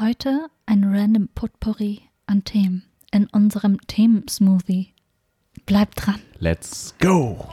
[0.00, 4.92] Heute ein random Potpourri an Themen in unserem Themensmoothie.
[5.66, 6.20] Bleibt dran.
[6.40, 7.46] Let's go!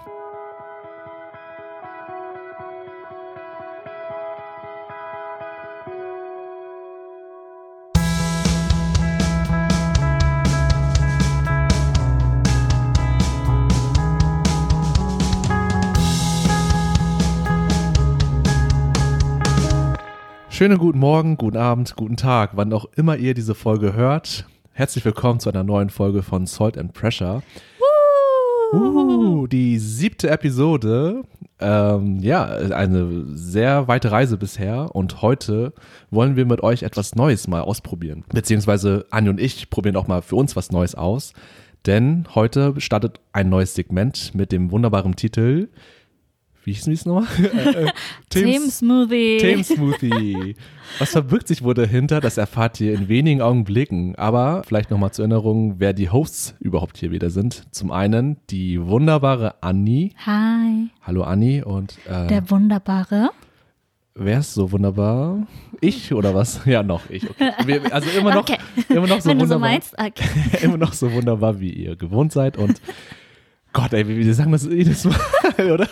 [20.61, 24.45] Schönen guten Morgen, guten Abend, guten Tag, wann auch immer ihr diese Folge hört.
[24.73, 27.41] Herzlich willkommen zu einer neuen Folge von Salt and Pressure.
[28.71, 31.23] Uh, die siebte Episode.
[31.59, 35.73] Ähm, ja, eine sehr weite Reise bisher und heute
[36.11, 38.23] wollen wir mit euch etwas Neues mal ausprobieren.
[38.31, 41.33] Beziehungsweise Anja und ich probieren auch mal für uns was Neues aus.
[41.87, 45.69] Denn heute startet ein neues Segment mit dem wunderbaren Titel
[46.63, 47.27] wie hieß es nochmal?
[47.41, 47.91] Äh, äh,
[48.29, 49.37] Themensmoothie.
[49.39, 50.55] Themensmoothie.
[50.99, 52.21] Was verbirgt sich wohl dahinter?
[52.21, 54.15] Das erfahrt ihr in wenigen Augenblicken.
[54.15, 57.65] Aber vielleicht nochmal zur Erinnerung, wer die Hosts überhaupt hier wieder sind.
[57.71, 60.13] Zum einen die wunderbare Anni.
[60.25, 60.89] Hi.
[61.01, 63.31] Hallo Anni und äh, der wunderbare.
[64.13, 65.47] Wer ist so wunderbar?
[65.79, 66.65] Ich oder was?
[66.65, 67.29] Ja, noch ich.
[67.29, 67.51] Okay.
[67.65, 68.57] Wir, also immer noch, okay.
[68.89, 69.79] immer noch so Wenn wunderbar.
[69.79, 70.25] Du so meinst, okay.
[70.61, 72.57] immer noch so wunderbar, wie ihr gewohnt seid.
[72.57, 72.81] Und
[73.73, 75.15] Gott, ey, wir sagen das jedes Mal,
[75.71, 75.87] oder?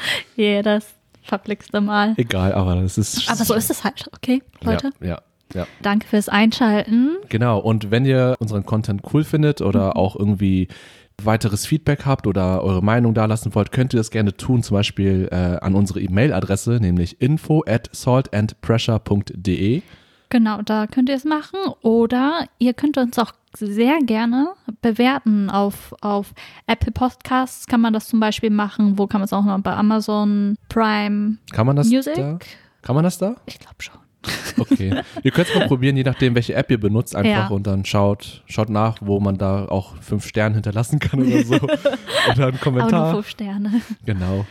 [0.36, 0.86] Jedes
[1.22, 2.14] verblickste Mal.
[2.16, 3.28] Egal, aber das ist.
[3.28, 4.92] Aber so ist es halt, okay, Leute?
[5.00, 5.22] Ja, ja.
[5.54, 5.66] Ja.
[5.80, 7.18] Danke fürs Einschalten.
[7.28, 9.92] Genau, und wenn ihr unseren Content cool findet oder mhm.
[9.92, 10.66] auch irgendwie
[11.22, 15.28] weiteres Feedback habt oder eure Meinung dalassen wollt, könnt ihr das gerne tun, zum Beispiel
[15.30, 19.82] äh, an unsere E-Mail-Adresse, nämlich info at saltandpressure.de.
[20.28, 21.58] Genau, da könnt ihr es machen.
[21.82, 24.48] Oder ihr könnt uns auch sehr gerne
[24.82, 26.32] bewerten auf, auf
[26.66, 28.98] Apple Podcasts kann man das zum Beispiel machen.
[28.98, 32.16] Wo kann man es auch noch bei Amazon Prime kann man das Music?
[32.16, 32.38] Da?
[32.82, 33.36] Kann man das da?
[33.46, 33.98] Ich glaube schon.
[34.58, 35.02] Okay.
[35.22, 37.54] ihr könnt es mal probieren, je nachdem, welche App ihr benutzt, einfach ja.
[37.54, 41.54] und dann schaut, schaut nach, wo man da auch fünf Sterne hinterlassen kann oder so.
[42.32, 42.92] oder einen Kommentar.
[42.92, 43.82] Aber nur fünf Sterne.
[44.04, 44.46] Genau.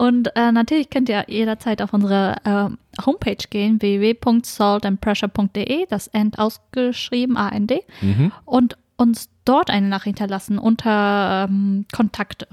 [0.00, 2.70] Und äh, natürlich könnt ihr jederzeit auf unsere äh,
[3.04, 8.32] Homepage gehen, www.saltandpressure.de, das End ausgeschrieben, AND, mhm.
[8.46, 12.48] und uns dort eine Nachricht hinterlassen unter ähm, Kontakte.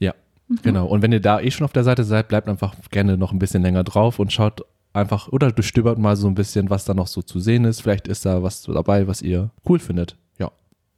[0.00, 0.14] Ja,
[0.48, 0.58] mhm.
[0.64, 0.86] genau.
[0.86, 3.38] Und wenn ihr da eh schon auf der Seite seid, bleibt einfach gerne noch ein
[3.38, 4.62] bisschen länger drauf und schaut
[4.92, 7.82] einfach oder durchstöbert mal so ein bisschen, was da noch so zu sehen ist.
[7.82, 10.16] Vielleicht ist da was dabei, was ihr cool findet.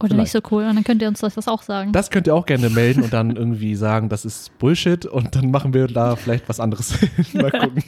[0.03, 0.35] Oder Vielleicht.
[0.35, 0.65] nicht so cool.
[0.65, 1.93] Und dann könnt ihr uns das auch sagen.
[1.93, 5.51] Das könnt ihr auch gerne melden und dann irgendwie sagen, das ist Bullshit und dann
[5.51, 6.99] machen wir da vielleicht was anderes.
[7.33, 7.85] Mal gucken.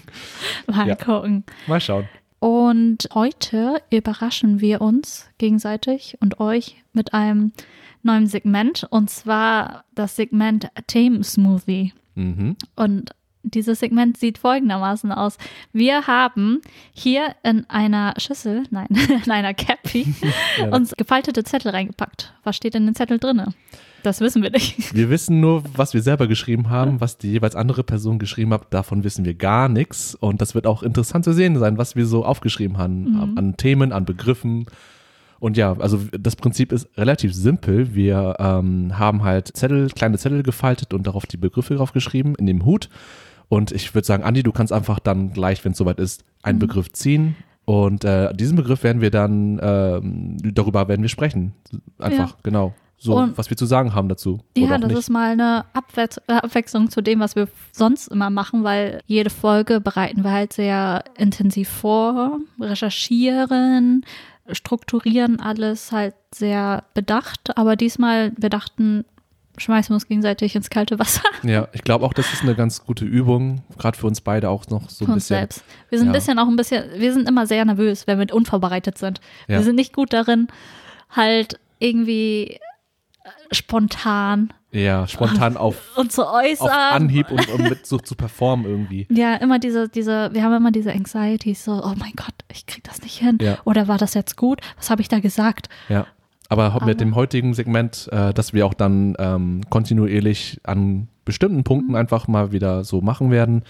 [0.66, 0.94] Mal ja.
[0.94, 1.44] gucken.
[1.66, 2.08] Mal schauen.
[2.38, 7.52] Und heute überraschen wir uns gegenseitig und euch mit einem
[8.02, 11.94] neuen Segment und zwar das Segment Themen Smoothie.
[12.14, 12.56] Mhm.
[12.76, 13.10] Und
[13.44, 15.38] dieses Segment sieht folgendermaßen aus.
[15.72, 16.60] Wir haben
[16.92, 18.88] hier in einer Schüssel, nein,
[19.24, 20.14] in einer Cappy,
[20.58, 20.68] ja.
[20.74, 22.34] uns gefaltete Zettel reingepackt.
[22.42, 23.42] Was steht in den Zettel drin?
[24.04, 24.94] Das wissen wir nicht.
[24.94, 28.72] Wir wissen nur, was wir selber geschrieben haben, was die jeweils andere Person geschrieben hat.
[28.72, 30.14] Davon wissen wir gar nichts.
[30.14, 33.12] Und das wird auch interessant zu sehen sein, was wir so aufgeschrieben haben.
[33.12, 33.38] Mhm.
[33.38, 34.66] An Themen, an Begriffen.
[35.40, 37.94] Und ja, also das Prinzip ist relativ simpel.
[37.94, 42.46] Wir ähm, haben halt Zettel, kleine Zettel gefaltet und darauf die Begriffe drauf geschrieben in
[42.46, 42.90] dem Hut.
[43.54, 46.56] Und ich würde sagen, Andi, du kannst einfach dann gleich, wenn es soweit ist, einen
[46.56, 46.60] mhm.
[46.60, 47.36] Begriff ziehen.
[47.64, 51.52] Und äh, diesen Begriff werden wir dann, ähm, darüber werden wir sprechen.
[51.98, 52.36] Einfach, ja.
[52.42, 52.74] genau.
[52.98, 54.40] So, und, was wir zu sagen haben dazu.
[54.56, 54.98] Ja, das nicht.
[54.98, 59.30] ist mal eine Abwe äh, Abwechslung zu dem, was wir sonst immer machen, weil jede
[59.30, 64.04] Folge bereiten wir halt sehr intensiv vor, recherchieren,
[64.50, 67.56] strukturieren alles halt sehr bedacht.
[67.56, 69.04] Aber diesmal, wir dachten,
[69.56, 71.22] schmeißen wir uns gegenseitig ins kalte Wasser.
[71.42, 74.66] Ja, ich glaube auch, das ist eine ganz gute Übung, gerade für uns beide auch
[74.68, 75.14] noch so ein für bisschen.
[75.14, 75.64] Uns selbst.
[75.90, 76.12] Wir sind ja.
[76.12, 79.20] ein bisschen auch ein bisschen, wir sind immer sehr nervös, wenn wir unvorbereitet sind.
[79.46, 79.58] Ja.
[79.58, 80.48] Wir sind nicht gut darin,
[81.10, 82.58] halt irgendwie
[83.50, 84.52] spontan.
[84.72, 86.66] Ja, spontan auf, und zu äußern.
[86.66, 89.06] auf Anhieb und, und mit so zu performen irgendwie.
[89.10, 92.82] Ja, immer diese, diese, wir haben immer diese Anxieties, so, oh mein Gott, ich krieg
[92.84, 93.38] das nicht hin.
[93.40, 93.58] Ja.
[93.64, 94.60] Oder war das jetzt gut?
[94.76, 95.68] Was habe ich da gesagt?
[95.88, 96.06] Ja.
[96.54, 101.64] Aber, Aber mit dem heutigen Segment, äh, dass wir auch dann ähm, kontinuierlich an bestimmten
[101.64, 101.96] Punkten mhm.
[101.96, 103.64] einfach mal wieder so machen werden,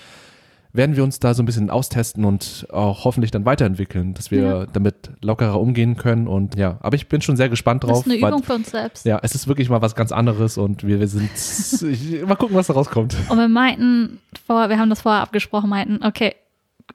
[0.74, 4.42] werden wir uns da so ein bisschen austesten und auch hoffentlich dann weiterentwickeln, dass wir
[4.42, 4.66] ja.
[4.66, 6.26] damit lockerer umgehen können.
[6.26, 8.04] Und ja, aber ich bin schon sehr gespannt drauf.
[8.04, 9.06] Das ist eine Übung weil, für uns selbst.
[9.06, 12.56] Ja, es ist wirklich mal was ganz anderes und wir, wir sind, ich, mal gucken,
[12.56, 13.16] was da rauskommt.
[13.28, 16.34] Und wir meinten, vor, wir haben das vorher abgesprochen, meinten, okay,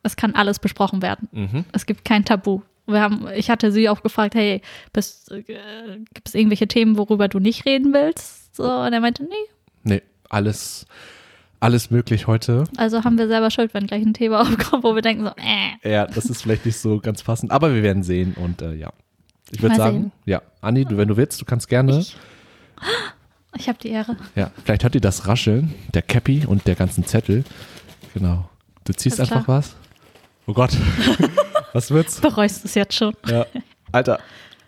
[0.04, 1.30] es kann alles besprochen werden.
[1.32, 1.66] Mhm.
[1.72, 2.62] Es gibt kein Tabu.
[2.92, 4.62] Wir haben, ich hatte sie auch gefragt, hey,
[4.94, 5.44] bist, äh,
[6.14, 8.56] gibt es irgendwelche Themen, worüber du nicht reden willst?
[8.56, 9.30] So, und er meinte, nee.
[9.84, 10.86] Nee, alles,
[11.60, 12.66] alles möglich heute.
[12.78, 15.92] Also haben wir selber Schuld, wenn gleich ein Thema aufkommt, wo wir denken so, äh.
[15.92, 18.92] Ja, das ist vielleicht nicht so ganz passend, aber wir werden sehen und äh, ja.
[19.52, 20.12] Ich würde sagen, sehen.
[20.26, 22.00] ja, Anni, du, wenn du willst, du kannst gerne.
[22.00, 22.18] Ich,
[23.58, 24.16] ich habe die Ehre.
[24.36, 27.44] Ja, vielleicht hört ihr das Rascheln der Cappy und der ganzen Zettel.
[28.14, 28.50] Genau.
[28.84, 29.76] Du ziehst einfach was.
[30.46, 30.72] Oh Gott.
[31.74, 32.20] was wird's?
[32.20, 33.16] Bereust es jetzt schon.
[33.28, 33.46] Ja.
[33.92, 34.20] Alter,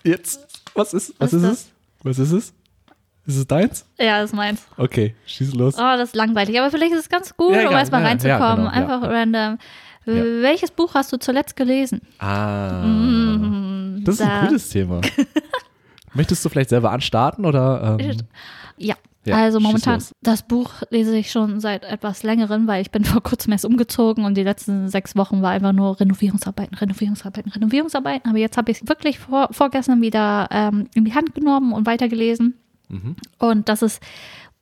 [0.03, 0.47] jetzt.
[0.73, 1.71] Was ist, was, was ist, ist es?
[2.03, 2.53] Was ist es?
[3.27, 3.85] Ist es deins?
[3.99, 4.65] Ja, das ist meins.
[4.77, 5.75] Okay, schieß los.
[5.75, 6.59] Oh, das ist langweilig.
[6.59, 8.65] Aber vielleicht ist es ganz gut, ja, um erstmal ja, reinzukommen.
[8.65, 9.57] Ja, genau, Einfach random.
[10.05, 12.01] Welches Buch hast du zuletzt gelesen?
[12.17, 12.83] Ah.
[12.83, 14.41] Mm, das ist da.
[14.41, 15.01] ein cooles Thema.
[16.13, 17.97] Möchtest du vielleicht selber anstarten oder?
[17.99, 18.17] Ähm?
[18.77, 18.95] Ja.
[19.23, 23.21] Ja, also momentan, das Buch lese ich schon seit etwas längerem, weil ich bin vor
[23.21, 28.29] kurzem erst umgezogen und die letzten sechs Wochen war einfach nur Renovierungsarbeiten, Renovierungsarbeiten, Renovierungsarbeiten.
[28.29, 31.85] Aber jetzt habe ich es wirklich vor, vorgestern wieder ähm, in die Hand genommen und
[31.85, 32.57] weitergelesen.
[32.89, 33.15] Mhm.
[33.37, 34.01] Und das ist,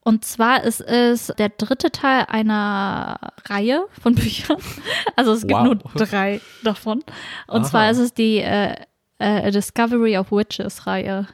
[0.01, 4.57] und zwar ist es der dritte Teil einer Reihe von Büchern.
[5.15, 5.63] Also es gibt wow.
[5.63, 7.03] nur drei davon.
[7.47, 7.63] Und Aha.
[7.63, 8.75] zwar ist es die äh,
[9.19, 11.27] äh, Discovery of Witches Reihe.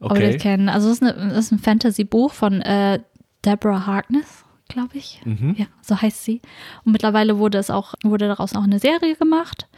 [0.00, 0.34] Okay.
[0.34, 0.68] Ob kennen.
[0.68, 3.00] Also es ist, eine, ist ein Fantasy-Buch von äh,
[3.44, 5.20] Deborah Harkness, glaube ich.
[5.24, 5.54] Mhm.
[5.56, 6.42] Ja, so heißt sie.
[6.84, 9.68] Und mittlerweile wurde es auch, wurde daraus auch eine Serie gemacht.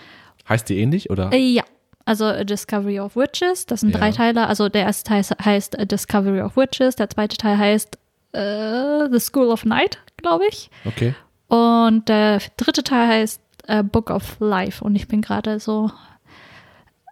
[0.49, 1.33] Heißt die ähnlich, oder?
[1.33, 1.63] Äh, ja,
[2.05, 3.67] also A Discovery of Witches.
[3.67, 3.99] Das sind ja.
[3.99, 4.47] drei Teile.
[4.47, 7.99] Also der erste Teil heißt A Discovery of Witches, der zweite Teil heißt
[8.35, 10.71] uh, The School of Night, glaube ich.
[10.85, 11.15] Okay.
[11.49, 14.83] Und der dritte Teil heißt uh, Book of Life.
[14.83, 15.91] Und ich bin gerade so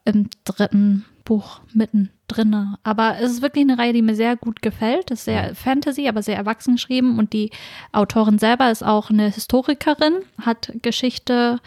[0.07, 2.77] im dritten Buch mittendrin.
[2.83, 5.11] Aber es ist wirklich eine Reihe, die mir sehr gut gefällt.
[5.11, 7.19] Es ist sehr Fantasy, aber sehr erwachsen geschrieben.
[7.19, 7.51] Und die
[7.93, 11.61] Autorin selber ist auch eine Historikerin, hat Geschichte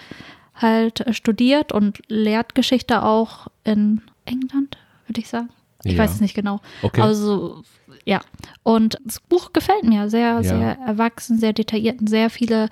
[0.55, 5.49] halt studiert und lehrt Geschichte auch in England, würde ich sagen.
[5.83, 5.99] Ich ja.
[5.99, 6.59] weiß es nicht genau.
[6.81, 7.01] Okay.
[7.01, 7.61] Also,
[8.05, 8.21] ja.
[8.63, 10.43] Und das Buch gefällt mir sehr, ja.
[10.43, 12.69] sehr erwachsen, sehr detailliert und sehr viele,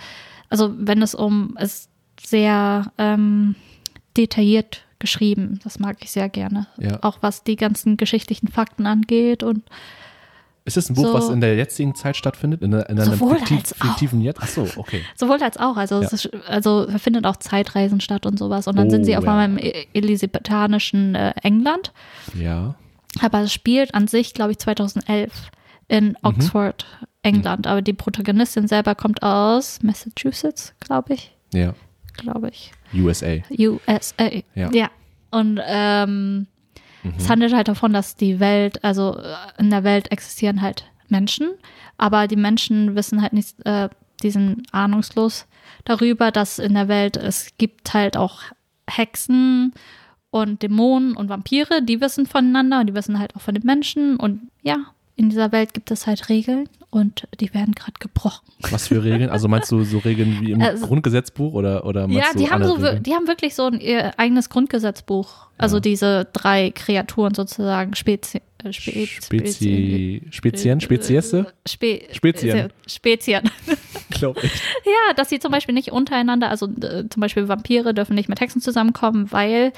[0.50, 3.56] also wenn es um, es sehr ähm,
[4.18, 5.60] detailliert geschrieben.
[5.64, 6.68] Das mag ich sehr gerne.
[6.78, 7.00] Ja.
[7.02, 9.64] Auch was die ganzen geschichtlichen Fakten angeht und
[10.68, 12.62] ist es ein Buch, so, was in der jetzigen Zeit stattfindet?
[12.62, 14.42] In, in einem fiktiv, fiktiven Jetzt?
[14.42, 15.02] Achso, okay.
[15.16, 15.78] Sowohl als auch.
[15.78, 16.08] Also, ja.
[16.08, 18.68] es ist, also findet auch Zeitreisen statt und sowas.
[18.68, 19.32] Und dann oh, sind sie auf ja.
[19.32, 21.94] einmal im e-, elisabethanischen äh, England.
[22.38, 22.76] Ja.
[23.22, 25.32] Aber es spielt an sich, glaube ich, 2011
[25.88, 26.16] in mhm.
[26.24, 27.08] Oxford, mhm.
[27.24, 27.66] England.
[27.66, 31.34] Aber die Protagonistin selber kommt aus Massachusetts, glaube ich.
[31.54, 31.76] Ja.
[32.18, 32.72] Glaube ich.
[32.94, 33.38] USA.
[33.58, 34.30] USA.
[34.56, 34.70] Ja.
[34.72, 34.90] ja.
[35.32, 36.48] Und ähm,
[37.08, 37.14] Mhm.
[37.18, 41.50] Es handelt halt davon, dass die Welt, also äh, in der Welt existieren halt Menschen,
[41.98, 43.90] aber die Menschen wissen halt nicht, äh,
[44.24, 45.46] die sind ahnungslos
[45.86, 48.42] darüber, dass in der Welt es gibt halt auch
[48.90, 49.74] Hexen
[50.32, 54.18] und Dämonen und Vampire, die wissen voneinander und die wissen halt auch von den Menschen
[54.18, 54.78] und ja,
[55.16, 58.48] in dieser Welt gibt es halt Regeln und die werden gerade gebrochen.
[58.72, 59.30] Was für Regeln?
[59.30, 62.78] Also meinst du so Regeln wie im also, Grundgesetzbuch oder oder Ja, die haben so
[62.78, 65.48] die haben wirklich so ein ihr eigenes Grundgesetzbuch.
[65.58, 65.82] Also ja.
[65.82, 73.50] diese drei Kreaturen sozusagen Spezi äh, Spe Spezi Spezien Speziesse Spe Spezien Spezien.
[74.10, 74.56] Glaube ich.
[74.86, 78.40] Ja, dass sie zum Beispiel nicht untereinander, also äh, zum Beispiel Vampire dürfen nicht mit
[78.40, 79.74] Hexen zusammenkommen, weil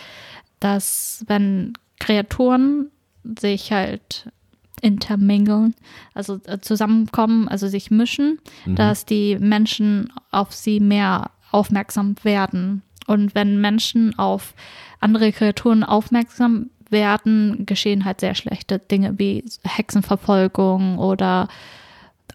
[0.59, 2.91] das, wenn Kreaturen
[3.23, 4.31] sich halt
[4.81, 5.75] intermingeln,
[6.13, 8.75] also äh, zusammenkommen, also sich mischen, mhm.
[8.75, 12.81] dass die Menschen auf sie mehr aufmerksam werden.
[13.07, 14.53] Und wenn Menschen auf
[14.99, 21.47] andere Kreaturen aufmerksam werden, geschehen halt sehr schlechte Dinge wie Hexenverfolgung oder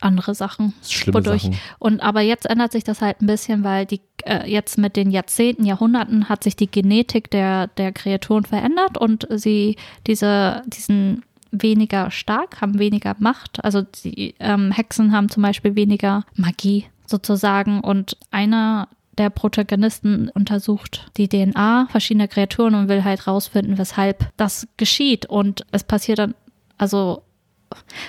[0.01, 0.75] andere Sachen.
[0.87, 1.43] Schlimme wodurch.
[1.43, 1.59] Sachen.
[1.79, 5.11] Und aber jetzt ändert sich das halt ein bisschen, weil die äh, jetzt mit den
[5.11, 11.23] Jahrzehnten, Jahrhunderten hat sich die Genetik der, der Kreaturen verändert und sie diese, diesen
[11.63, 13.65] weniger stark, haben weniger Macht.
[13.65, 17.81] Also die ähm, Hexen haben zum Beispiel weniger Magie sozusagen.
[17.81, 24.67] Und einer der Protagonisten untersucht die DNA verschiedener Kreaturen und will halt rausfinden, weshalb das
[24.77, 25.27] geschieht.
[25.27, 26.35] Und es passiert dann,
[26.79, 27.23] also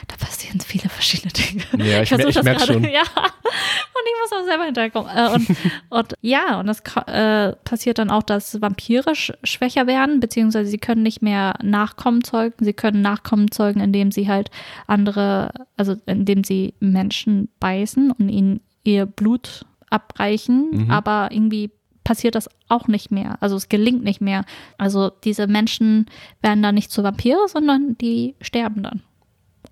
[0.07, 1.63] da passieren viele verschiedene Dinge.
[1.89, 2.83] Ja, ich, ich, ich merke schon.
[2.83, 5.11] Ja, und ich muss auch selber hinterkommen.
[5.15, 5.47] Äh, und,
[5.89, 10.77] und ja, und es äh, passiert dann auch, dass Vampire sch schwächer werden, beziehungsweise sie
[10.77, 12.63] können nicht mehr Nachkommen zeugen.
[12.63, 14.49] Sie können Nachkommen zeugen, indem sie halt
[14.87, 20.91] andere, also indem sie Menschen beißen und ihnen ihr Blut abreichen, mhm.
[20.91, 21.71] aber irgendwie
[22.03, 23.37] passiert das auch nicht mehr.
[23.41, 24.45] Also es gelingt nicht mehr.
[24.77, 26.05] Also diese Menschen
[26.41, 29.01] werden dann nicht zu Vampire, sondern die sterben dann.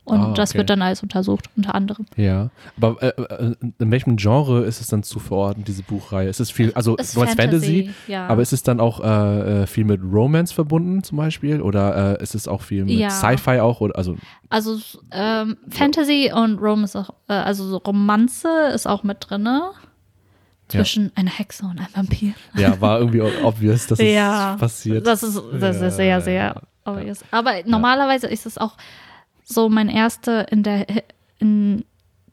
[0.06, 0.58] Und Ah, das okay.
[0.58, 2.06] wird dann alles untersucht, unter anderem.
[2.18, 2.50] Ja.
[2.76, 6.28] Aber äh, äh, in welchem Genre ist es dann zu verorten, diese Buchreihe?
[6.28, 8.28] Ist es viel, also Es ist du meinst Fantasy, ja.
[8.28, 11.62] aber ist es dann auch äh, äh, viel mit Romance verbunden zum Beispiel?
[11.62, 13.10] Oder äh, ist es auch viel mit Ja.
[13.10, 13.80] Sci-Fi auch?
[13.80, 14.18] Oder, also,
[14.50, 14.78] Also
[15.12, 19.72] ähm, Fantasy und Romance, auch, äh, also so Romanze ist auch mit drinne.
[20.70, 22.34] Zwischen einer Hexe und einem Vampir.
[22.56, 25.06] ja, war irgendwie obvious, dass es ja, passiert.
[25.06, 27.20] Das ist, das ist sehr, sehr obvious.
[27.32, 28.76] Aber normalerweise ist es auch
[29.44, 30.86] so mein erste in der
[31.40, 31.84] in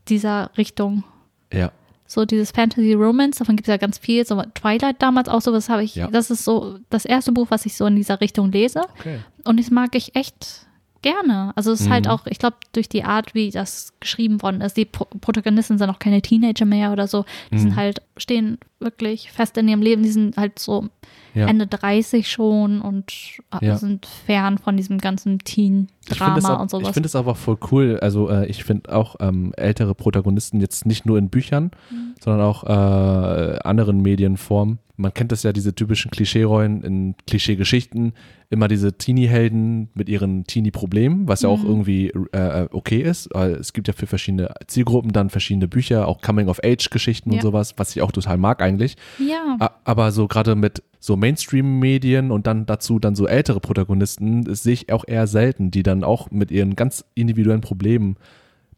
[0.09, 1.05] dieser Richtung.
[1.53, 1.71] ja.
[2.07, 4.27] So dieses Fantasy Romance, davon gibt es ja ganz viel.
[4.27, 6.09] So Twilight damals auch so, das habe ich, Ja.
[6.09, 8.81] das ist so das erste Buch, was ich so in dieser Richtung lese.
[8.99, 9.21] Okay.
[9.45, 10.67] Und das mag ich echt
[11.03, 11.53] gerne.
[11.57, 12.11] Also es ist halt Mhm.
[12.13, 15.89] auch, ich glaube, durch die Art, wie das geschrieben worden ist, die Pro Protagonisten sind
[15.91, 17.25] auch keine Teenager mehr oder so.
[17.51, 17.59] Die Mhm.
[17.61, 20.03] sind halt, stehen wirklich fest in ihrem Leben.
[20.03, 20.89] Die sind halt so
[21.35, 21.47] Ja.
[21.47, 23.13] Ende 30 schon und
[23.61, 23.77] äh, Ja.
[23.77, 26.91] sind fern von diesem ganzen Ich finde Teen-Drama und ich sowas.
[26.95, 27.99] find das aber voll cool.
[28.03, 32.15] Also äh, ich finde auch ähm, ältere Protagonisten jetzt nicht nur in Büchern, Mhm.
[32.21, 34.79] sondern auch äh, anderen Medienformen.
[35.01, 38.13] Man kennt das ja, diese typischen Klischee-Rollen in Klischee-Geschichten.
[38.51, 41.69] Immer diese Teenie-Helden mit ihren Teenie-Problemen, was ja auch Mhm.
[41.69, 43.29] irgendwie äh, okay ist.
[43.33, 47.43] Weil es gibt ja für verschiedene Zielgruppen dann verschiedene Bücher, auch Coming-of-Age-Geschichten und Ja.
[47.43, 48.97] sowas, was ich auch total mag eigentlich.
[49.19, 54.63] ja, Aber so gerade mit so Mainstream-Medien und dann dazu dann so ältere Protagonisten, das
[54.63, 58.17] sehe ich auch eher selten, die dann auch mit ihren ganz individuellen Problemen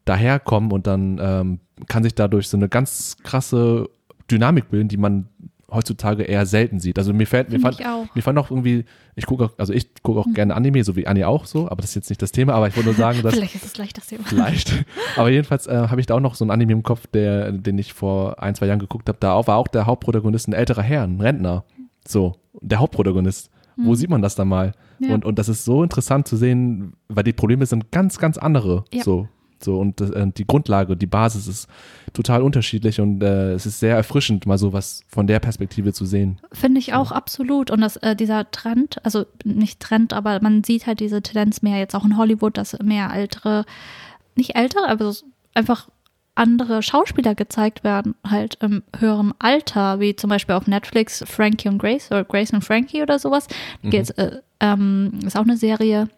[0.04, 3.88] daherkommen und dann ähm, kann sich dadurch so eine ganz krasse
[4.30, 5.26] Dynamik bilden, die man
[5.72, 6.98] heutzutage eher selten sieht.
[6.98, 8.06] Also mir fällt, mir fand, ich auch.
[8.14, 8.84] mir fand auch irgendwie,
[9.16, 10.34] ich gucke auch, also ich gucke auch Mhm.
[10.34, 12.68] gerne Anime, so wie Anja auch so, aber das ist jetzt nicht das Thema, aber
[12.68, 14.24] ich wollte nur sagen, dass Vielleicht ist es gleich das Thema.
[14.24, 14.84] Vielleicht.
[15.16, 17.78] Aber jedenfalls äh, habe ich da auch noch so ein Anime im Kopf, der, den
[17.78, 19.18] ich vor ein, zwei Jahren geguckt habe.
[19.20, 21.64] Da war auch der Hauptprotagonist ein älterer Herr, ein Rentner.
[22.06, 23.50] So, der Hauptprotagonist.
[23.76, 24.72] Wo sieht man das da mal?
[24.98, 25.08] Hm.
[25.08, 25.14] Ja.
[25.14, 28.84] Und, und das ist so interessant zu sehen, weil die Probleme sind ganz, ganz andere.
[28.92, 29.02] Ja.
[29.02, 29.28] So.
[29.64, 31.68] So, und das, äh, die Grundlage, die Basis ist
[32.12, 36.38] total unterschiedlich und äh, es ist sehr erfrischend, mal sowas von der Perspektive zu sehen.
[36.52, 37.70] Finde ich auch absolut.
[37.70, 41.78] Und das, äh, dieser Trend, also nicht Trend, aber man sieht halt diese Tendenz mehr
[41.78, 43.64] jetzt auch in Hollywood, dass mehr ältere,
[44.36, 45.14] nicht ältere, aber
[45.54, 45.88] einfach
[46.34, 51.78] andere Schauspieler gezeigt werden, halt im höheren Alter, wie zum Beispiel auf Netflix Frankie und
[51.78, 53.48] Grace oder Grace und Frankie oder sowas.
[53.82, 53.90] Mhm.
[53.90, 56.08] Geht's, äh, ähm, ist auch eine Serie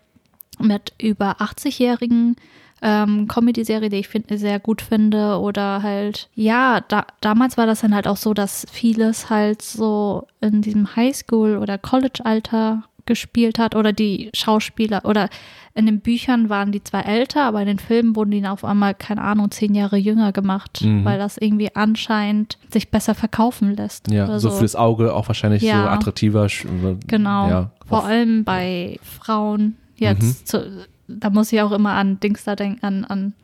[0.60, 2.36] mit über 80-jährigen
[2.84, 5.38] ähm, Comedy-Serie, die ich find, sehr gut finde.
[5.40, 10.26] Oder halt, ja, da, damals war das dann halt auch so, dass vieles halt so
[10.40, 13.74] in diesem Highschool- oder College-Alter gespielt hat.
[13.74, 15.28] Oder die Schauspieler oder
[15.74, 18.64] in den Büchern waren die zwar älter, aber in den Filmen wurden die dann auf
[18.64, 21.04] einmal, keine Ahnung, zehn Jahre jünger gemacht, Mhm.
[21.04, 24.10] weil das irgendwie anscheinend sich besser verkaufen lässt.
[24.10, 25.90] Ja, oder so fürs Auge auch wahrscheinlich so Ja.
[25.90, 26.44] attraktiver.
[26.46, 26.66] sch-
[27.08, 27.48] Genau.
[27.48, 30.22] Ja, Vor allem bei Frauen jetzt.
[30.22, 30.46] Mhm.
[30.46, 33.34] Zu, da muss ich auch immer an Dings da denken, an, an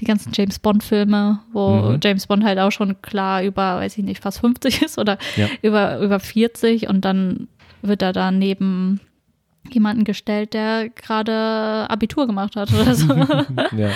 [0.00, 2.00] die ganzen James Bond-Filme, wo Mhm.
[2.02, 5.48] James Bond halt auch schon klar über, weiß ich nicht, fast 50 ist oder Ja.
[5.62, 7.48] über, über 40 und dann
[7.82, 9.00] wird er da neben
[9.70, 13.14] jemanden gestellt, der gerade Abitur gemacht hat oder so.
[13.76, 13.90] ja.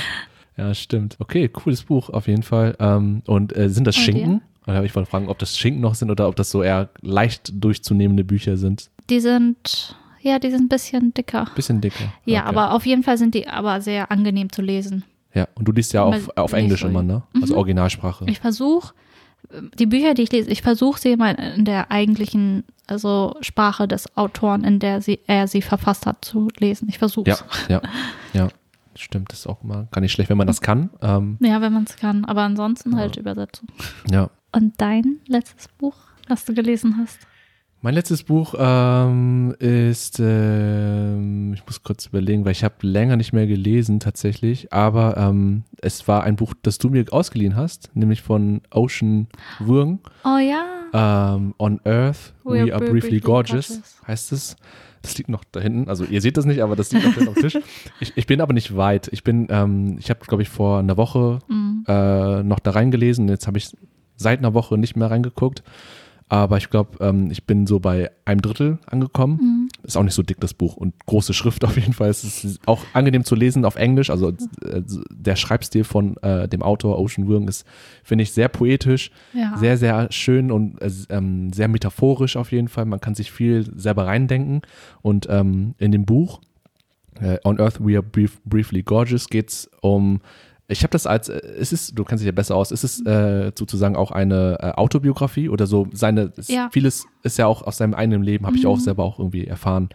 [0.57, 1.17] ja, stimmt.
[1.21, 2.77] Okay, cooles Buch auf jeden Fall.
[2.81, 4.43] Ähm, und äh, sind das Und Schinken?
[4.67, 7.53] Oder ich wollte fragen, ob das Schinken noch sind oder ob das so eher leicht
[7.55, 8.91] durchzunehmende Bücher sind.
[9.09, 11.47] die sind, ja, die sind ein bisschen dicker.
[11.55, 12.12] Bisschen dicker.
[12.25, 12.49] Ja, Okay.
[12.49, 15.05] aber auf jeden Fall sind die aber sehr angenehm zu lesen.
[15.35, 17.23] Ja, und du liest ja auf, auf Englisch immer, ne?
[17.41, 17.59] Also Mhm.
[17.59, 18.25] Originalsprache.
[18.29, 18.93] Ich versuche,
[19.79, 24.17] die Bücher, die ich lese, ich versuche sie mal in der eigentlichen also Sprache des
[24.17, 26.89] Autoren, in der sie, er sie verfasst hat, zu lesen.
[26.89, 27.69] Ich versuche ja, es.
[27.69, 27.81] ja,
[28.33, 28.49] ja.
[28.97, 30.91] Stimmt, das ist auch immer gar nicht schlecht, wenn man das kann.
[31.00, 32.25] Ähm, Ja, wenn man es kann.
[32.25, 33.69] Aber ansonsten halt Übersetzung.
[34.11, 34.29] ja.
[34.53, 35.95] Und dein letztes Buch,
[36.27, 37.21] das du gelesen hast?
[37.83, 43.33] Mein letztes Buch ähm, ist, ähm, ich muss kurz überlegen, weil ich habe länger nicht
[43.33, 48.21] mehr gelesen tatsächlich, aber ähm, es war ein Buch, das du mir ausgeliehen hast, nämlich
[48.21, 49.29] von Ocean
[49.61, 51.35] Wuong, Oh ja.
[51.35, 53.97] ähm, On Earth, We, We Are Briefly, Briefly gorgeous, Gorgeous.
[54.07, 54.57] heißt es.
[55.01, 57.29] Das liegt noch da hinten, also ihr seht das nicht, aber das liegt noch hinten
[57.31, 57.59] auf dem Tisch.
[58.01, 59.09] Ich, ich bin aber nicht weit.
[59.11, 61.85] Ich bin, ähm, ich habe, glaube ich, vor einer Woche Mhm.
[61.89, 63.27] äh, noch da reingelesen.
[63.29, 63.75] Jetzt habe ich
[64.17, 65.63] seit einer Woche nicht mehr reingeguckt.
[66.31, 69.39] Aber ich glaube, ähm, ich bin so bei einem Drittel angekommen.
[69.43, 69.69] Mhm.
[69.83, 70.77] Ist auch nicht so dick, das Buch.
[70.77, 72.09] Und große Schrift auf jeden Fall.
[72.09, 74.11] Es ist auch angenehm zu lesen auf Englisch.
[74.11, 77.67] Also äh, der Schreibstil von äh, dem Autor Ocean Wuong ist,
[78.05, 79.57] finde ich, sehr poetisch, Ja.
[79.59, 82.85] sehr, sehr schön und äh, ähm, sehr metaphorisch auf jeden Fall.
[82.85, 84.63] Man kann sich viel selber reindenken.
[85.03, 86.41] Und ähm, in dem Buch
[87.21, 90.21] äh, On Earth We Are Brief, Briefly Gorgeous geht es um
[90.71, 93.07] ich habe das als, äh, es ist, du kennst dich ja besser aus, es ist
[93.07, 96.69] äh, sozusagen auch eine äh, Autobiografie oder so seine, es, Ja.
[96.73, 98.81] vieles ist ja auch aus seinem eigenen Leben, habe ich auch Mhm.
[98.81, 99.89] selber auch irgendwie erfahren.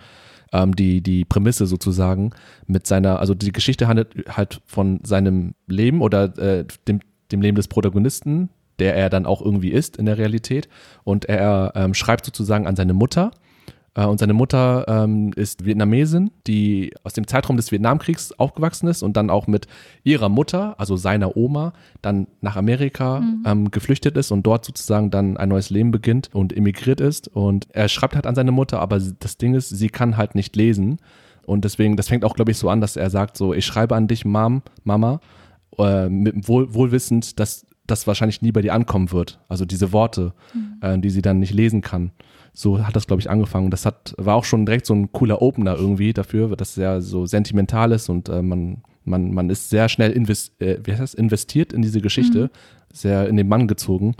[0.53, 2.29] ähm, die, die Prämisse sozusagen
[2.67, 7.00] mit seiner, also die Geschichte handelt halt von seinem Leben oder äh, dem,
[7.32, 10.70] dem Leben des Protagonisten, der er dann auch irgendwie ist in der Realität.
[11.03, 13.32] Und er ähm, schreibt sozusagen an seine Mutter
[14.03, 19.15] und seine Mutter ähm, ist Vietnamesin, die aus dem Zeitraum des Vietnamkriegs aufgewachsen ist und
[19.15, 19.67] dann auch mit
[20.03, 21.71] ihrer Mutter, also seiner Oma,
[22.01, 23.43] dann nach Amerika mhm.
[23.45, 27.29] ähm, geflüchtet ist und dort sozusagen dann ein neues Leben beginnt und emigriert ist.
[27.29, 30.57] Und er schreibt halt an seine Mutter, aber das Ding ist, sie kann halt nicht
[30.57, 30.97] lesen.
[31.45, 33.95] Und deswegen, das fängt auch, glaube ich, so an, dass er sagt: So, ich schreibe
[33.95, 35.21] an dich, Mom, Mama,
[35.77, 39.39] äh, mit wohl, wohlwissend, dass das wahrscheinlich nie bei dir ankommen wird.
[39.47, 40.77] Also diese Worte, mhm.
[40.81, 42.11] äh, die sie dann nicht lesen kann.
[42.57, 43.69] So hat das, glaube ich, angefangen.
[43.69, 47.01] Das hat, war auch schon direkt so ein cooler Opener irgendwie dafür, dass es sehr
[47.01, 51.01] so sentimental ist und äh, man, man, man ist sehr schnell invest, äh, wie heißt
[51.01, 51.13] das?
[51.13, 52.50] investiert in diese Geschichte, mhm.
[52.93, 54.15] sehr in den Mann gezogen.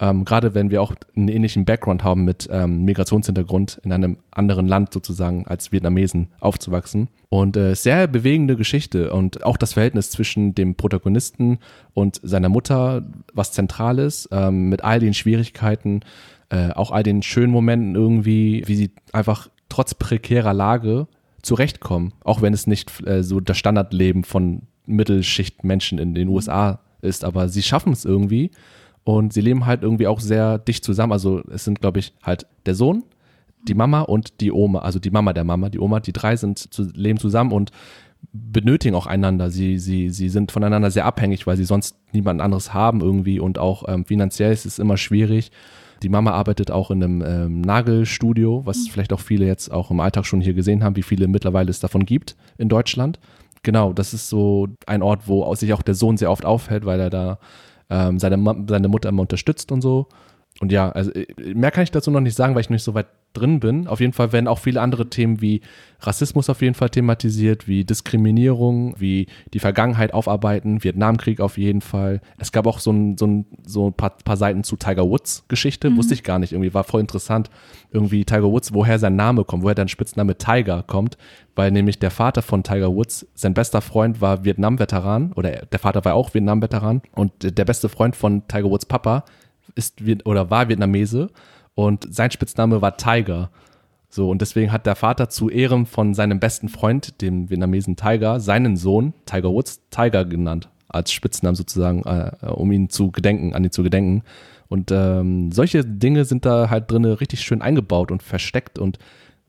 [0.00, 4.68] Ähm, Gerade wenn wir auch einen ähnlichen Background haben mit ähm, Migrationshintergrund in einem anderen
[4.68, 7.08] Land sozusagen als Vietnamesen aufzuwachsen.
[7.28, 11.58] Und äh, sehr bewegende Geschichte und auch das Verhältnis zwischen dem Protagonisten
[11.92, 13.04] und seiner Mutter,
[13.34, 16.00] was zentral ist, ähm, mit all den Schwierigkeiten,
[16.50, 21.06] äh, auch all den schönen Momenten irgendwie, wie sie einfach trotz prekärer Lage
[21.42, 27.24] zurechtkommen, auch wenn es nicht äh, so das Standardleben von Mittelschichtmenschen in den USA ist,
[27.24, 28.50] aber sie schaffen es irgendwie
[29.04, 31.12] und sie leben halt irgendwie auch sehr dicht zusammen.
[31.12, 33.04] Also es sind, glaube ich, halt der Sohn,
[33.66, 36.58] die Mama und die Oma, also die Mama der Mama, die Oma, die drei sind
[36.58, 37.70] zu, leben zusammen und
[38.32, 39.50] benötigen auch einander.
[39.50, 43.58] Sie, sie, sie sind voneinander sehr abhängig, weil sie sonst niemand anderes haben irgendwie und
[43.58, 45.50] auch ähm, finanziell ist es immer schwierig.
[46.02, 48.90] Die Mama arbeitet auch in einem ähm, Nagelstudio, was mhm.
[48.90, 51.80] vielleicht auch viele jetzt auch im Alltag schon hier gesehen haben, wie viele mittlerweile es
[51.80, 53.20] davon gibt in Deutschland.
[53.62, 57.00] Genau, das ist so ein Ort, wo sich auch der Sohn sehr oft aufhält, weil
[57.00, 57.38] er da
[57.90, 60.08] ähm, seine, seine Mutter immer unterstützt und so.
[60.60, 62.94] Und ja, also äh, mehr kann ich dazu noch nicht sagen, weil ich nicht so
[62.94, 63.86] weit drin bin.
[63.86, 65.62] Auf jeden Fall werden auch viele andere Themen wie
[66.00, 72.20] Rassismus auf jeden Fall thematisiert, wie Diskriminierung, wie die Vergangenheit aufarbeiten, Vietnamkrieg auf jeden Fall.
[72.38, 75.44] Es gab auch so ein, so ein, so ein paar, paar Seiten zu Tiger Woods
[75.48, 75.96] Geschichte, mhm.
[75.96, 76.52] wusste ich gar nicht.
[76.52, 77.50] Irgendwie war voll interessant,
[77.90, 81.16] irgendwie Tiger Woods, woher sein Name kommt, woher dein Spitzname Tiger kommt,
[81.54, 86.04] weil nämlich der Vater von Tiger Woods, sein bester Freund war Vietnam-Veteran oder der Vater
[86.04, 89.24] war auch Vietnam-Veteran und der beste Freund von Tiger Woods Papa
[89.74, 91.30] ist oder war Vietnamese
[91.74, 93.50] und sein Spitzname war Tiger.
[94.08, 98.40] So, und deswegen hat der Vater zu Ehren von seinem besten Freund, dem Vietnamesen Tiger,
[98.40, 100.68] seinen Sohn, Tiger Woods, Tiger genannt.
[100.88, 104.24] Als Spitznamen sozusagen, äh, um ihn zu gedenken, an ihn zu gedenken.
[104.68, 108.80] Und ähm, solche Dinge sind da halt drin richtig schön eingebaut und versteckt.
[108.80, 108.98] Und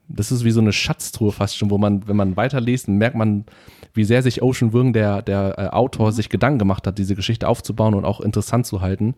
[0.08, 3.46] das ist wie so eine Schatztruhe fast schon, wo man, wenn man weiterliest, merkt man,
[3.94, 7.48] wie sehr sich Ocean Wing, der, der äh, Autor, sich Gedanken gemacht hat, diese Geschichte
[7.48, 9.16] aufzubauen und auch interessant zu halten.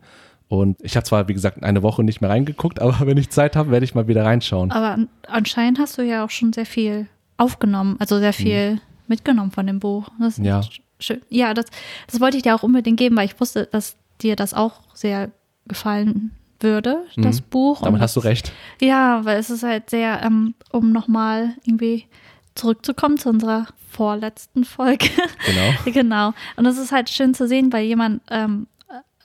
[0.58, 3.56] Und ich habe zwar, wie gesagt, eine Woche nicht mehr reingeguckt, aber wenn ich Zeit
[3.56, 4.70] habe, werde ich mal wieder reinschauen.
[4.70, 8.80] Aber anscheinend hast du ja auch schon sehr viel aufgenommen, also sehr viel mhm.
[9.08, 10.08] mitgenommen von dem Buch.
[10.20, 10.62] Das ja.
[10.98, 11.20] schön.
[11.28, 11.66] Ja, das,
[12.06, 15.30] das wollte ich dir auch unbedingt geben, weil ich wusste, dass dir das auch sehr
[15.66, 17.44] gefallen würde, das mhm.
[17.50, 17.82] Buch.
[17.82, 18.52] Damit hast du recht.
[18.80, 22.06] Ja, weil es ist halt sehr, ähm, um nochmal irgendwie
[22.54, 25.08] zurückzukommen zu unserer vorletzten Folge.
[25.46, 25.74] Genau.
[25.92, 26.34] genau.
[26.56, 28.66] Und es ist halt schön zu sehen, weil jemand ähm,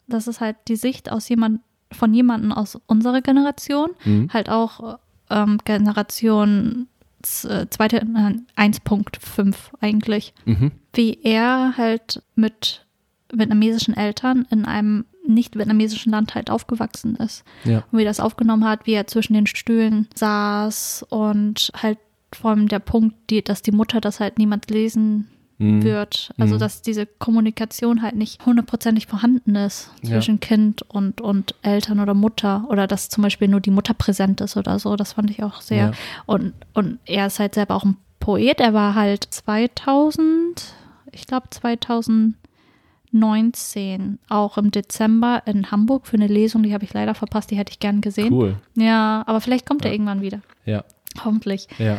[0.09, 4.29] das ist halt die Sicht aus jemand, von jemandem aus unserer Generation, mhm.
[4.31, 6.87] halt auch ähm, Generation
[7.21, 10.71] äh, zweite, äh, 1.5 eigentlich, mhm.
[10.93, 12.85] wie er halt mit
[13.31, 17.43] vietnamesischen Eltern in einem nicht vietnamesischen Land halt aufgewachsen ist.
[17.63, 17.83] Ja.
[17.91, 21.99] Und wie er das aufgenommen hat, wie er zwischen den Stühlen saß und halt
[22.33, 25.27] vor allem der Punkt, die, dass die Mutter das halt niemand lesen
[25.59, 25.83] mhm.
[25.83, 26.31] wird.
[26.37, 26.59] Also mhm.
[26.59, 30.39] dass diese Kommunikation halt nicht hundertprozentig vorhanden ist zwischen ja.
[30.39, 34.57] Kind und, und Eltern oder Mutter oder dass zum Beispiel nur die Mutter präsent ist
[34.57, 34.95] oder so.
[34.95, 35.77] Das fand ich auch sehr.
[35.77, 35.91] Ja.
[36.25, 38.59] Und, und er ist halt selber auch ein Poet.
[38.59, 40.73] Er war halt 2000,
[41.11, 46.63] ich glaube 2019, auch im Dezember in Hamburg für eine Lesung.
[46.63, 48.33] Die habe ich leider verpasst, die hätte ich gern gesehen.
[48.33, 48.55] Cool.
[48.75, 49.89] Ja, aber vielleicht kommt ja.
[49.89, 50.41] er irgendwann wieder.
[50.65, 50.85] Ja.
[51.23, 51.67] Hoffentlich.
[51.77, 51.97] Ja.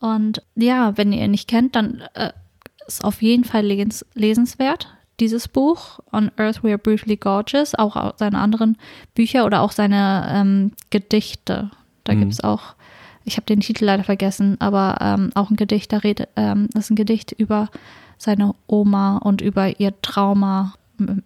[0.00, 2.30] Und ja, wenn ihr ihn nicht kennt, dann äh,
[2.88, 4.88] ist auf jeden Fall les lesenswert,
[5.20, 6.00] dieses Buch.
[6.12, 8.76] On Earth We Are Briefly Gorgeous, auch seine anderen
[9.14, 11.70] Bücher oder auch seine ähm, Gedichte.
[12.04, 12.20] Da mhm.
[12.20, 12.74] gibt es auch,
[13.24, 16.86] ich habe den Titel leider vergessen, aber ähm, auch ein Gedicht, da redet, ähm, das
[16.86, 17.68] ist ein Gedicht über
[18.16, 20.74] seine Oma und über ihr Trauma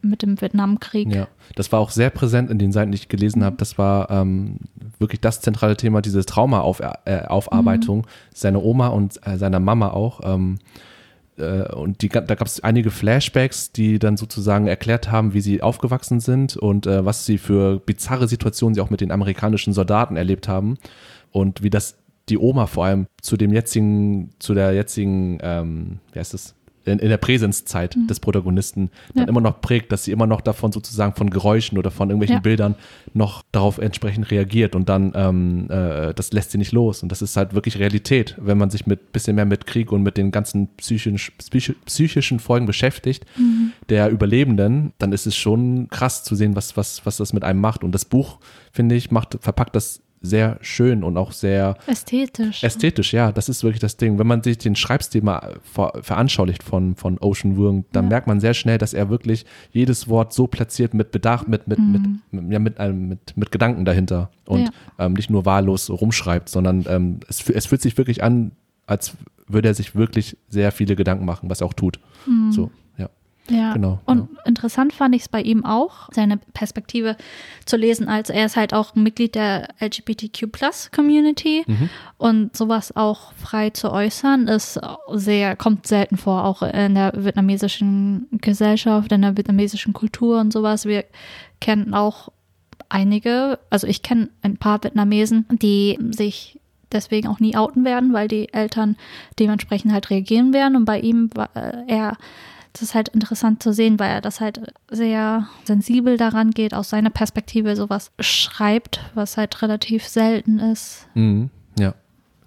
[0.03, 1.15] mit dem Vietnamkrieg.
[1.15, 3.45] Ja, das war auch sehr präsent in den Seiten, die ich gelesen mhm.
[3.45, 3.57] habe.
[3.57, 4.57] Das war ähm,
[4.99, 8.11] wirklich das zentrale Thema, diese Trauma-Aufarbeitung äh, mhm.
[8.35, 10.21] seiner Oma und äh, seiner Mama auch.
[10.25, 10.92] Ähm, äh,
[11.37, 16.21] und die, da gab es einige Flashbacks, die dann sozusagen erklärt haben, wie sie aufgewachsen
[16.21, 20.49] sind und äh, was sie für bizarre Situationen sie auch mit den amerikanischen Soldaten erlebt
[20.49, 20.77] haben
[21.31, 21.97] und wie das
[22.29, 26.99] die Oma vor allem zu dem jetzigen, zu der jetzigen, ähm, wie heißt es, in,
[26.99, 28.07] in der Präsenzzeit mhm.
[28.07, 29.29] des Protagonisten dann ja.
[29.29, 32.41] immer noch prägt, dass sie immer noch davon sozusagen von Geräuschen oder von irgendwelchen ja.
[32.41, 32.75] Bildern
[33.15, 37.23] noch darauf entsprechend reagiert und dann ähm, äh, das lässt sie nicht los und das
[37.23, 40.31] ist halt wirklich Realität, wenn man sich mit bisschen mehr mit Krieg und mit den
[40.31, 41.19] ganzen psychischen,
[41.87, 43.73] psychischen Folgen beschäftigt, mhm.
[43.89, 47.61] der Überlebenden, dann ist es schon krass zu sehen, was, was, was das mit einem
[47.61, 48.39] macht und das Buch,
[48.73, 52.63] finde ich, macht, verpackt das sehr schön und auch sehr ästhetisch.
[52.63, 54.19] Ästhetisch, ja, das ist wirklich das Ding.
[54.19, 58.11] Wenn man sich den Schreibstil mal ver veranschaulicht von, von Ocean Wurm, dann ja.
[58.11, 61.79] merkt man sehr schnell, dass er wirklich jedes Wort so platziert mit Bedacht, mit, mit,
[61.79, 62.23] mhm.
[62.31, 64.71] mit, ja, mit, einem, mit, mit Gedanken dahinter und ja.
[64.99, 68.53] ähm, nicht nur wahllos rumschreibt, sondern ähm, es, es fühlt sich wirklich an,
[68.87, 69.17] als
[69.49, 71.99] würde er sich wirklich sehr viele Gedanken machen, was er auch tut.
[72.27, 72.53] Mhm.
[72.53, 72.71] So.
[73.53, 74.01] Ja, genau.
[74.07, 74.43] Und ja.
[74.47, 77.17] interessant fand ich es bei ihm auch, seine Perspektive
[77.67, 81.91] zu lesen, als er ist halt auch Mitglied der LGBTQ-Plus-Community mhm.
[82.17, 84.81] und sowas auch frei zu äußern, ist
[85.13, 90.87] sehr, kommt selten vor, auch in der vietnamesischen Gesellschaft, in der vietnamesischen Kultur und sowas.
[90.87, 91.05] Wir
[91.61, 92.31] kennen auch
[92.89, 96.59] einige, also ich kenne ein paar Vietnamesen, die sich
[96.91, 98.97] deswegen auch nie outen werden, weil die Eltern
[99.39, 100.77] dementsprechend halt reagieren werden.
[100.77, 102.17] Und bei ihm war äh, er
[102.73, 106.91] das ist halt interessant zu sehen, weil er das halt sehr sensibel daran geht, aus
[106.91, 111.07] seiner Perspektive sowas schreibt, was halt relativ selten ist.
[111.15, 111.95] Mhm, ja.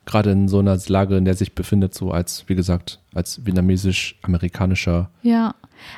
[0.06, 5.10] Gerade in so einer Lage, in der sich befindet, so als, wie gesagt, als vietnamesisch-amerikanischer.
[5.24, 5.56] Ja.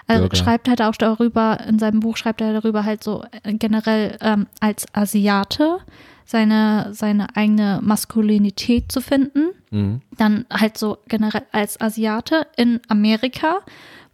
[0.08, 0.38] Also Bürger.
[0.38, 4.48] schreibt halt auch darüber, in seinem Buch schreibt er darüber halt so äh, generell ähm,
[4.60, 5.80] als Asiate
[6.28, 9.50] seine, seine eigene Maskulinität zu finden.
[9.72, 10.02] Mhm.
[10.18, 13.62] Dann halt so generell als Asiate in Amerika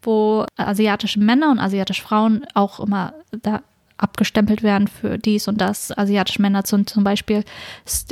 [0.03, 3.61] wo asiatische Männer und asiatische Frauen auch immer da
[3.97, 5.97] abgestempelt werden für dies und das.
[5.97, 7.43] Asiatische Männer sind zum Beispiel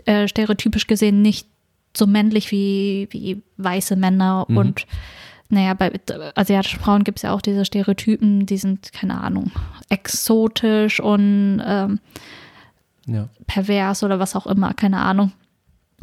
[0.06, 1.48] äh, stereotypisch gesehen nicht
[1.96, 4.58] so männlich wie, wie weiße Männer mhm.
[4.58, 4.86] und
[5.50, 5.92] naja, bei
[6.36, 9.52] asiatischen Frauen gibt es ja auch diese Stereotypen, die sind, keine Ahnung,
[9.90, 12.00] exotisch und ähm,
[13.06, 13.28] ja.
[13.48, 15.34] pervers oder was auch immer, keine Ahnung.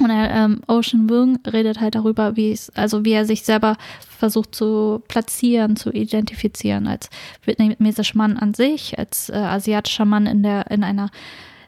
[0.01, 3.77] Und er, ähm, Ocean Wung redet halt darüber, wie es, also wie er sich selber
[4.01, 7.11] versucht zu platzieren, zu identifizieren als
[7.45, 11.11] vietnamesischer Mann an sich, als äh, asiatischer Mann in der, in einer,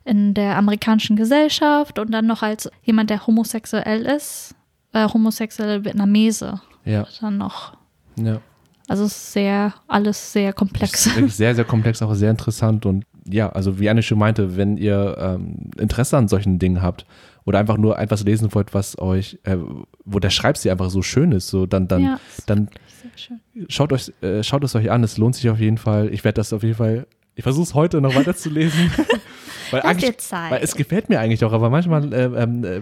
[0.04, 4.54] in der amerikanischen Gesellschaft und dann noch als jemand, der homosexuell ist,
[4.92, 6.60] äh, homosexuelle Vietnamese.
[6.84, 7.06] Ja.
[7.20, 7.76] Dann noch.
[8.16, 8.40] Ja.
[8.86, 11.10] Also es ist sehr, alles sehr komplex.
[11.36, 15.16] sehr, sehr komplex, auch sehr interessant und ja, also wie Anne schon meinte, wenn ihr
[15.18, 17.06] ähm, Interesse an solchen Dingen habt,
[17.44, 19.56] oder einfach nur etwas lesen wollt, was euch, äh,
[20.04, 22.68] wo der Schreibstil einfach so schön ist, so dann, dann, ja, dann
[23.68, 26.12] schaut euch, äh, schaut es euch an, es lohnt sich auf jeden Fall.
[26.12, 28.90] Ich werde das auf jeden Fall, ich versuche es heute noch weiter zu lesen.
[29.70, 32.80] weil, eigentlich, weil es gefällt mir eigentlich auch, aber manchmal äh, ähm, äh,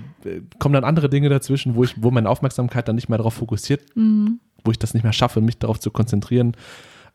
[0.59, 3.85] kommen dann andere Dinge dazwischen, wo ich, wo meine Aufmerksamkeit dann nicht mehr darauf fokussiert,
[3.94, 4.40] mhm.
[4.64, 6.57] wo ich das nicht mehr schaffe, mich darauf zu konzentrieren.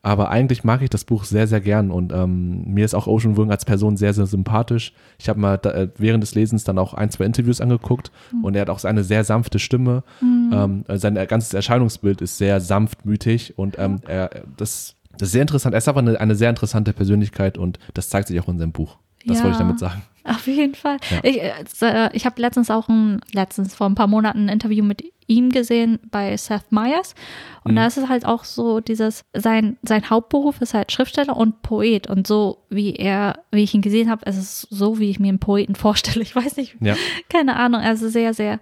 [0.04, 3.38] Aber eigentlich mag ich das Buch sehr, sehr gern und ähm, mir ist auch Ocean
[3.38, 4.92] Wung als Person sehr, sehr sympathisch.
[5.18, 8.44] Ich habe mal da, äh, während des Lesens dann auch ein, zwei Interviews angeguckt mhm.
[8.44, 10.04] und er hat auch eine sehr sanfte Stimme.
[10.20, 10.50] Mhm.
[10.52, 15.74] Ähm, sein ganzes Erscheinungsbild ist sehr sanftmütig und ähm, er, das, das ist sehr interessant.
[15.74, 18.72] Er ist aber eine, eine sehr interessante Persönlichkeit und das zeigt sich auch in seinem
[18.72, 18.98] Buch.
[19.26, 19.44] Das ja.
[19.44, 20.02] wollte ich damit sagen.
[20.24, 20.96] Auf jeden Fall.
[21.10, 21.20] Ja.
[21.22, 21.42] Ich,
[21.82, 25.50] äh, ich habe letztens auch ein, letztens vor ein paar Monaten ein Interview mit ihm
[25.50, 27.14] gesehen bei Seth Meyers.
[27.62, 27.76] Und mhm.
[27.76, 32.08] da ist es halt auch so, dieses, sein, sein Hauptberuf ist halt Schriftsteller und Poet.
[32.08, 35.28] Und so wie er, wie ich ihn gesehen habe, ist es so, wie ich mir
[35.28, 36.22] einen Poeten vorstelle.
[36.22, 36.96] Ich weiß nicht, ja.
[37.28, 37.82] keine Ahnung.
[37.82, 38.60] Also sehr, sehr,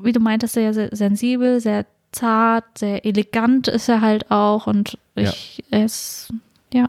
[0.00, 4.66] wie du meintest, sehr, sehr sensibel, sehr zart, sehr elegant ist er halt auch.
[4.66, 5.84] Und ich, ja.
[5.84, 6.32] ist,
[6.72, 6.88] ja.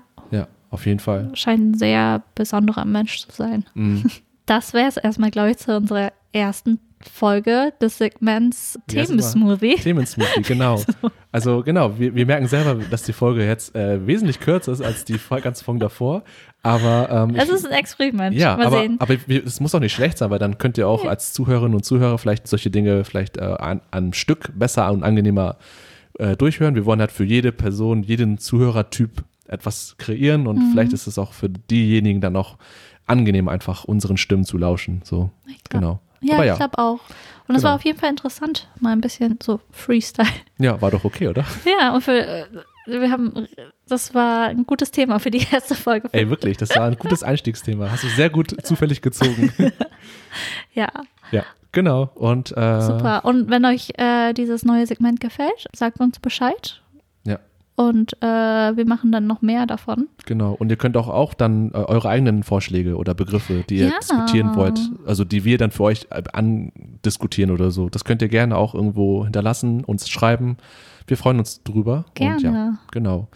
[0.71, 1.29] Auf jeden Fall.
[1.33, 3.65] Scheint ein sehr besonderer Mensch zu sein.
[3.75, 4.03] Mhm.
[4.47, 6.79] Das wäre es erstmal, glaube ich, zu unserer ersten
[7.09, 9.75] Folge des Segments Themensmoothie.
[9.75, 10.81] Themensmoothie, genau.
[11.33, 15.05] Also genau, wir, wir merken selber, dass die Folge jetzt äh, wesentlich kürzer ist als
[15.05, 16.23] die ganze Folge davor.
[16.61, 18.35] Aber ähm, es ist ein Experiment.
[18.35, 18.97] Ja, Mal aber, sehen.
[18.99, 21.85] aber es muss auch nicht schlecht sein, weil dann könnt ihr auch als Zuhörerinnen und
[21.85, 25.55] Zuhörer vielleicht solche Dinge vielleicht äh, an, an Stück besser und angenehmer
[26.19, 26.75] äh, durchhören.
[26.75, 30.71] Wir wollen halt für jede Person, jeden Zuhörertyp etwas kreieren und mhm.
[30.71, 32.57] vielleicht ist es auch für diejenigen dann auch
[33.05, 35.01] angenehm, einfach unseren Stimmen zu lauschen.
[35.03, 35.29] So,
[35.69, 35.99] genau.
[36.21, 36.99] Ja, Aber ich glaube auch.
[37.47, 37.69] Und es genau.
[37.69, 40.27] war auf jeden Fall interessant, mal ein bisschen so Freestyle.
[40.57, 41.43] Ja, war doch okay, oder?
[41.65, 42.45] Ja, und für, äh,
[42.85, 43.47] wir haben,
[43.87, 46.09] das war ein gutes Thema für die erste Folge.
[46.11, 47.91] Ey, wirklich, das war ein gutes Einstiegsthema.
[47.91, 49.51] Hast du sehr gut zufällig gezogen.
[50.73, 50.89] ja.
[51.31, 52.11] Ja, genau.
[52.15, 53.25] Und, äh, Super.
[53.25, 56.81] Und wenn euch äh, dieses neue Segment gefällt, sagt uns Bescheid.
[57.81, 58.25] Und äh,
[58.75, 60.07] wir machen dann noch mehr davon.
[60.27, 60.53] Genau.
[60.53, 63.97] Und ihr könnt auch, auch dann äh, eure eigenen Vorschläge oder Begriffe, die ihr ja.
[63.99, 68.27] diskutieren wollt, also die wir dann für euch äh, andiskutieren oder so, das könnt ihr
[68.27, 70.57] gerne auch irgendwo hinterlassen, uns schreiben.
[71.07, 72.05] Wir freuen uns drüber.
[72.13, 72.35] Gerne.
[72.35, 73.27] Und ja, genau.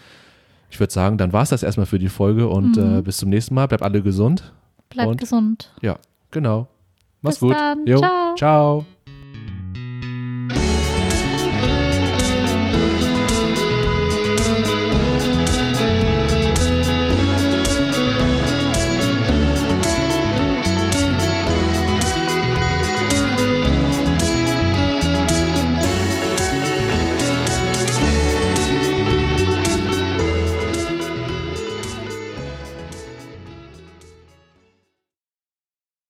[0.69, 2.99] Ich würde sagen, dann war es das erstmal für die Folge und mhm.
[2.99, 3.65] äh, bis zum nächsten Mal.
[3.65, 4.53] Bleibt alle gesund.
[4.89, 5.73] Bleibt und, gesund.
[5.81, 5.97] Ja,
[6.29, 6.67] genau.
[7.21, 7.57] Mach's bis gut.
[7.87, 8.35] Ciao.
[8.35, 8.85] ciao.